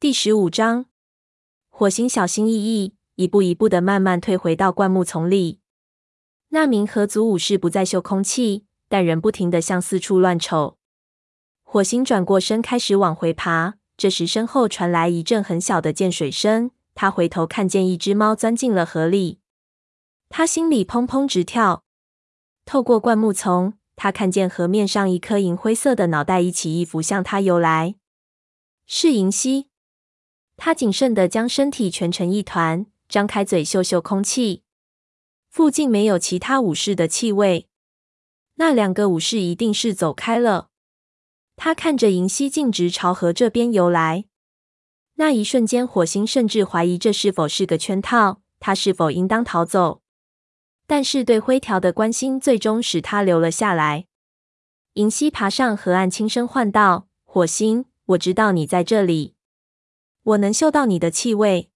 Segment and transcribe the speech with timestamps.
[0.00, 0.86] 第十五章，
[1.68, 5.60] 火星小心翼翼，一步一步的慢慢退回到灌木丛里。
[6.48, 10.78] 那名河族武士不再嗅空气，但仍不停的向四处乱瞅。
[11.62, 13.74] 火星转过身，开始往回爬。
[13.98, 16.70] 这时，身后传来一阵很小的溅水声。
[16.94, 19.40] 他回头看见一只猫钻进了河里，
[20.30, 21.84] 他心里砰砰直跳。
[22.64, 27.96] 透过灌木丛，他看见河面上一颗银灰色的脑袋一起一伏向他游来，
[28.86, 29.66] 是银溪。
[30.62, 34.62] 他谨慎地将身体蜷成一团，张开嘴嗅嗅空气。
[35.48, 37.66] 附近没有其他武士的气味，
[38.56, 40.68] 那两个武士一定是走开了。
[41.56, 44.26] 他看着银溪径直朝河这边游来，
[45.14, 50.02] 那一瞬间，火星甚至怀疑这是否是个圈套，他是否应当逃走？
[50.86, 54.04] 但是对灰条的关心最终使他留了下来。
[54.92, 59.36] 银溪爬上河岸，轻声唤道：“火星，我知道你在这里。”
[60.30, 61.70] 我能嗅到你的气味，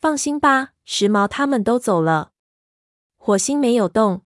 [0.00, 2.32] 放心吧，时髦他们都走了。
[3.16, 4.22] 火星没有动。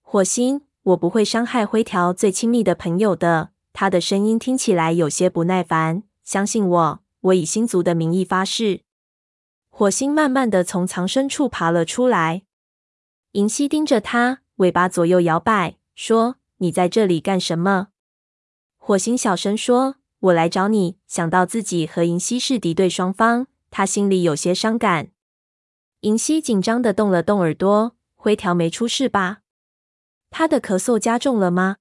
[0.00, 3.50] 火星，我不会伤害灰条最亲密的朋友的。
[3.74, 6.04] 他的声音听起来有些不耐烦。
[6.22, 8.82] 相信我，我以星族的名义发誓。
[9.68, 12.42] 火星慢慢的从藏身处爬了出来。
[13.32, 17.88] 银溪盯着他，尾巴左右摇摆，说：“你在这里干什么？”
[18.78, 19.96] 火星小声说。
[20.22, 25.10] 我来找你，想到自己和银溪是敌对双方，他心里有些伤感。
[26.02, 29.40] 银溪紧张地动了动耳朵，灰条没出事吧？
[30.30, 31.78] 他的咳嗽加重了吗？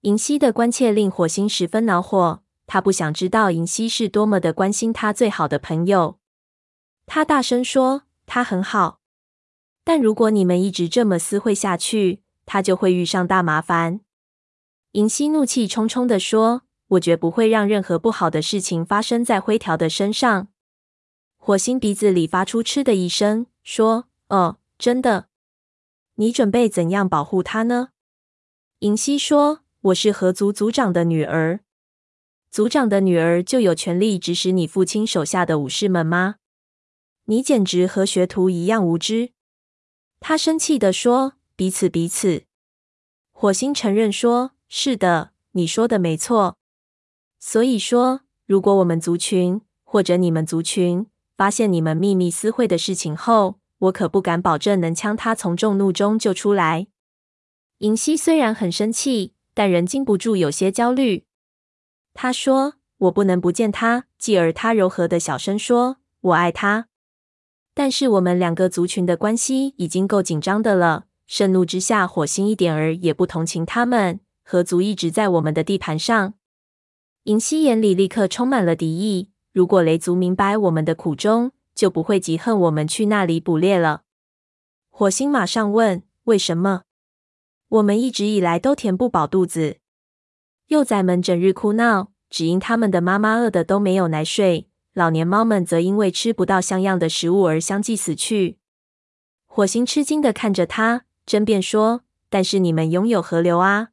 [0.00, 6.18] 银溪的关切令火星十分恼火，他不想知道银溪是多么的关心他最好的朋友。
[7.06, 8.98] 他大声说：“他很好，
[9.84, 14.00] 但如果你们一直这么私会下去，他就会遇上大麻烦。”
[14.92, 16.62] 银溪怒气冲冲地说。
[16.92, 20.48] 我绝不会让任何不好的事情发生在灰条的身上。
[21.36, 25.28] 火星鼻子里发出嗤的一声，说：“哦，真的？
[26.16, 27.90] 你准备怎样保护他呢？”
[28.80, 31.60] 银溪说：“我是河族族长的女儿，
[32.50, 36.36] 族长的女儿就有权利指使你父亲手下的武士们吗？
[37.24, 39.32] 你简直和学徒一样无知。”
[40.20, 42.44] 他生气地说：“彼此彼此。”
[43.32, 46.58] 火星承认说：“是的，你说的没错。”
[47.44, 56.86] 所以说，如果我们族群或者你们族群发现你们秘密私会的事情后，我可不敢保证能将他从众怒中救出来。
[57.78, 61.24] 银溪虽然很生气，但仍禁不住有些焦虑。
[62.14, 65.96] 他说：“我不能不见他。”继而，他柔和的小声说
[66.30, 66.86] ：“我爱他。”
[67.74, 71.06] 但是我们两个族群的关系已经够紧张的了。
[71.26, 74.20] 盛怒之下，火星一点儿也不同情他们。
[74.44, 76.34] 河族一直在我们的地盘上。
[77.24, 79.30] 银溪眼里立刻充满了敌意。
[79.52, 84.02] 如果雷族明白我们的苦衷，就不会嫉恨我们去那里捕猎了。
[84.90, 86.82] 火星马上问：“为什么？”
[87.68, 89.76] 我们一直以来都填不饱肚子。
[90.66, 98.58] 幼崽们整日哭闹，只因他们的妈妈饿得都没有奶水；老年猫们则因为吃不到像样的食物而相继死去。
[99.46, 103.90] 火星吃惊地看着他，争辩说：“但是你们拥有河流啊！”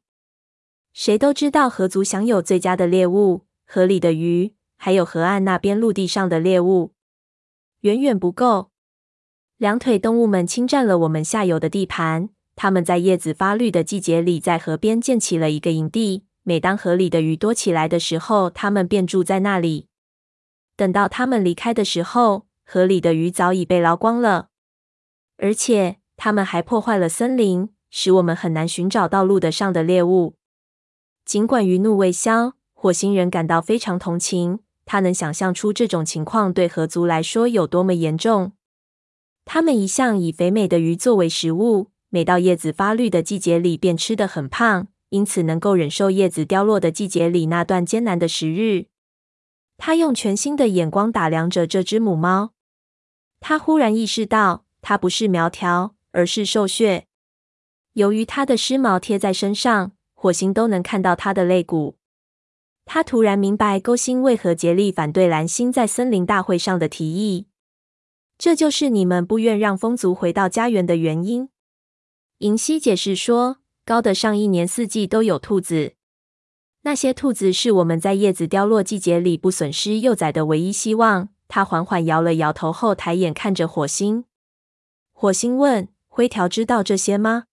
[1.00, 6.92] 谁都知道河族享有最佳的猎物，河里的鱼，还有河岸那边陆地上的猎物，
[7.80, 8.70] 远远不够。
[9.56, 16.26] 两腿动物们侵占了我们下游的地盘，他们在叶子发绿的季节里，在河边建起了一个营地。
[16.42, 19.86] 每当河里的鱼多起来的时候，他们便住在那里。
[20.76, 24.48] 等到他们离开的时候，河里的鱼早已被捞光了，
[25.38, 30.34] 而且他们还破坏了森林，使我们很难寻找到路的上的猎物。
[31.30, 34.58] 尽管余怒未消，火星人感到非常同情。
[34.84, 38.50] 他能想象出这种情况对河族来说有多么严重。
[39.44, 48.86] 他们一向以肥美的鱼作为食物，每到叶子发绿的季节里便吃得很胖，因此能够忍受叶子凋落的季节里那段艰难的时日。
[49.78, 52.54] 他用全新的眼光打量着这只母猫。
[53.38, 57.06] 他忽然意识到，它不是苗条，而是瘦削。
[57.92, 59.92] 由于它的湿毛贴在身上。
[60.22, 61.96] 火星都能看到他的肋骨。
[62.84, 67.46] 他突然明白勾星为何竭力反对蓝星在森林大会上的提议。
[68.36, 71.48] 这就是你们不愿让风族回到家园的原因。
[72.40, 75.94] 银溪解释说：“高德上一年四季都有兔子，
[76.82, 84.26] 那些兔子是我们在叶子凋落季节里不损失幼崽的唯一希望。”他缓缓摇了摇头后，抬眼看着火星。
[85.12, 87.44] 火星问：“灰条知道这些吗？”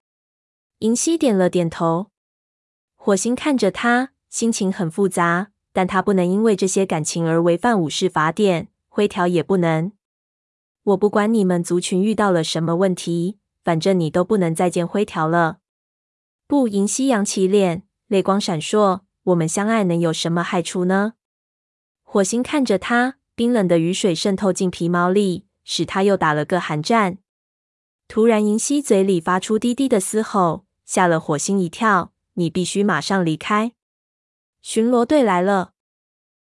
[0.79, 2.07] 银溪点了点头。
[3.07, 5.51] 火星看着他，心情很复杂。
[5.71, 9.93] 但他不能因为这些感情而违反武士法典，灰条也不能。
[10.83, 15.59] 我不管你们族群遇到了什么问题，反正你都不能再见灰条了。
[16.47, 19.03] 不，银溪扬起脸，泪光闪烁。
[19.23, 21.13] 我们相爱能有什么害处呢？
[22.03, 27.19] 火星看着他，冰冷的雨水渗透进皮毛里，使他又打了个寒战。
[28.09, 32.11] 突然，银溪嘴里发出低低的嘶吼，吓了火星一跳。
[32.39, 33.73] 你必须马上离开。
[34.61, 35.73] 巡逻队来了。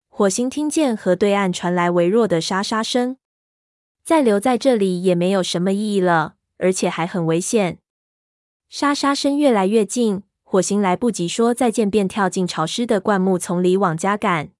[0.08, 3.16] 火星听见河对岸传来微弱的沙沙声，
[4.02, 7.78] 再留在这里也没有什么意义了，而且还很危险。
[8.68, 14.50] 沙沙声越来越近，火星来不及说再见，便跳进潮湿的灌木丛里往家赶。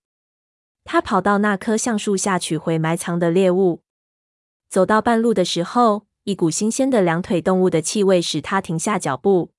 [0.84, 3.82] 他跑到那棵橡树下取回埋藏的猎物。
[4.70, 9.50] 走到半路的时候，一股新鲜的两腿动物的气味使他停下脚步。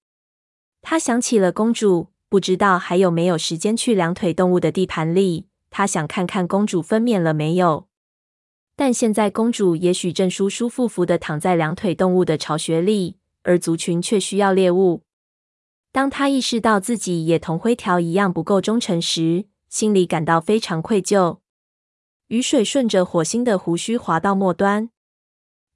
[0.82, 5.48] 他想起了公主，不知道还有没有时间去两腿动物的地盘里。
[5.72, 7.88] 他想看看公主分娩了没有，
[8.76, 15.04] 但现在公主也许正舒舒服服的躺在两腿动物的巢穴里，而族群却需要猎物。
[15.92, 21.38] 当他意识到自己也同灰条一样不够忠诚时，心里感到非常愧疚。
[22.30, 24.90] 雨水顺着火星的胡须滑到末端，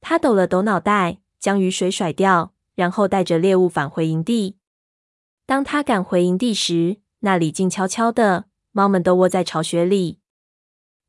[0.02, 4.58] 他抖了抖脑袋，将雨水甩掉，然后带着猎物返回营地。
[5.46, 10.20] 当他赶回营地时，那里静悄悄的，猫们都窝在巢穴里。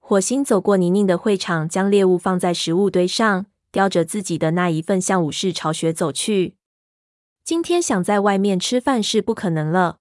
[0.00, 6.56] 火星走过泥泞的会场，将猎物放在食物堆上，叼着自己的那一份向武士巢穴走去。
[7.42, 9.98] 今天想在外面吃饭是不可能了。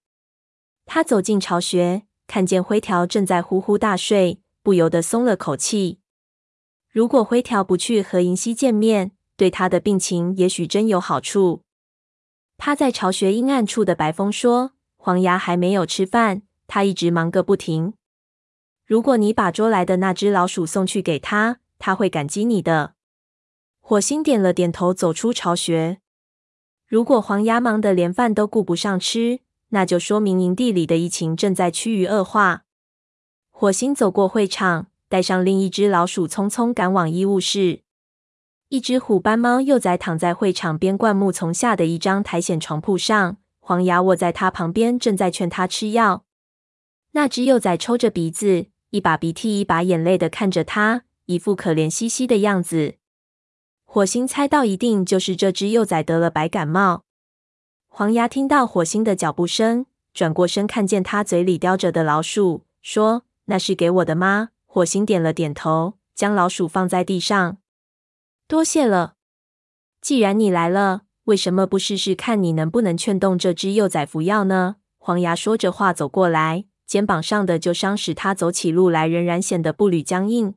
[0.85, 5.99] 他走进巢穴，看见灰条正在呼呼大睡，不由得松了口气。
[6.89, 11.62] 如果灰条不去和银溪见面，对他的病情也许真有好处。
[12.57, 17.93] 趴在巢穴阴暗处的白风说：“黄牙还没有吃饭，他一直忙个不停。
[18.85, 22.93] 如果你把捉来的那只老鼠送去给他，他会感激你的。”
[23.85, 25.99] 火星点了点头，走出巢穴。
[26.87, 32.63] 如果黄牙忙得连饭都顾不上吃，那就说明营地里的疫情正在趋于恶化。
[33.51, 37.82] 火星走过会场，带上另一只老鼠，匆匆赶往医务室。
[38.73, 46.25] 一只虎斑猫幼崽躺在会场边灌木丛下的一张苔藓床铺上，黄牙卧在它旁边，正在劝它吃药。
[47.11, 52.95] 那只幼崽抽着鼻子，一把鼻涕一把眼泪的看着它，一副可怜兮兮的样子。
[53.85, 57.03] 火星猜到一定就是这只幼崽得了白感冒。
[57.87, 59.85] 黄牙听到火星的脚步声，
[60.15, 67.57] 转过身看见他嘴里叼着的老鼠，说：“那是给我的吗？”火星点了点头，将老鼠放在地上。
[68.47, 69.15] 多谢了。
[70.01, 74.75] 既然你来了，为什么不试试看你能不能劝动这只幼崽服药呢？
[74.97, 80.55] 黄牙说着话走过来，肩膀上的旧伤使他走起路来仍然显得步履僵硬。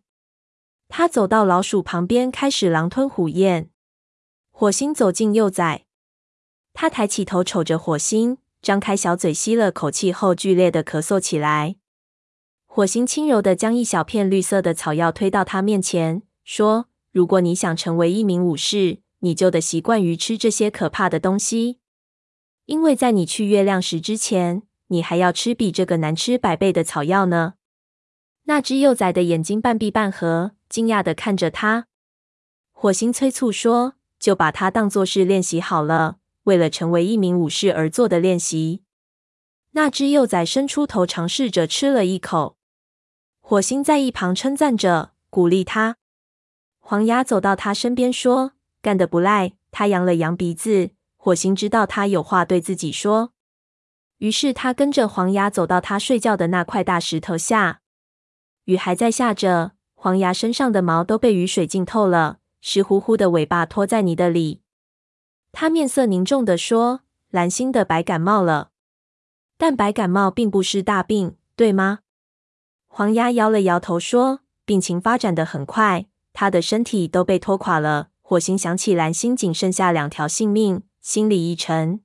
[0.88, 3.70] 他走到老鼠旁边，开始狼吞虎咽。
[4.50, 5.86] 火星走近幼崽，
[6.72, 11.76] 他抬起头瞅着火星，张开小嘴吸了口气后，剧烈的咳嗽起来。
[12.66, 16.86] 火星轻柔的将一小片绿色的草药推到他面前，说。
[17.16, 21.78] 如果你想成为一名武士，你就得习惯于吃这些可怕的东西，
[22.66, 27.54] 因为在你去月亮石之前，你还要吃比这个难吃百倍的草药呢。
[28.42, 31.86] 那只幼崽的眼睛半闭半合，惊讶地看着他。
[32.70, 38.82] 火星催促说：“就把它当作是练习好了，为了成为一名武士而做的练习。”
[39.72, 42.58] 那只幼崽伸出头，尝试着吃了一口。
[43.40, 45.96] 火星在一旁称赞着，鼓励他。
[46.88, 50.90] 黄牙走到他身边说：“干得不赖。”他扬了扬鼻子。
[51.16, 53.32] 火星知道他有话对自己说，
[54.18, 57.80] 于是他跟着黄牙走到他睡觉的那块大石头下。
[58.66, 64.62] 雨还在下着，黄牙身上的毛都被雨水浸透了，湿乎乎的尾巴拖在泥的里。
[65.50, 67.00] 他面色凝重地说
[67.32, 68.70] ：“蓝星的白感冒了，
[69.58, 71.98] 但白感冒并不是大病，对吗？”
[72.86, 76.06] 黄牙摇了摇头说：“病情发展得很快。”
[76.38, 78.08] 他的身体都被拖垮了。
[78.20, 82.02] 火星想起蓝星仅剩下两条性命，心里一沉。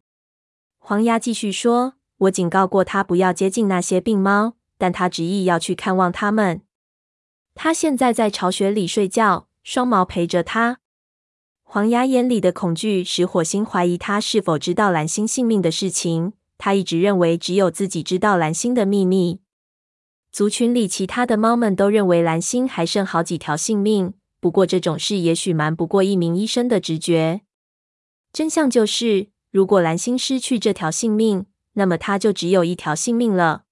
[0.79, 6.61] 黄牙继续说：“我警告过他不要接近那些病猫，但他执意要去看望他们。
[7.53, 10.77] 他现在在巢穴里睡觉，双毛陪着他。”
[11.61, 16.31] 黄牙眼里的恐惧使火星怀疑他是否知道蓝星性命的事情。
[16.57, 19.41] 他一直认为只有自己知道蓝星的秘密。
[20.31, 24.13] 族群里其他的猫们都认为蓝星还剩好几条性命。
[24.41, 27.41] 不过这种事也许瞒不过一名医生的直觉。
[28.33, 33.63] 真相就是，如果蓝星失去这条性命，那么他就只有一条性命了。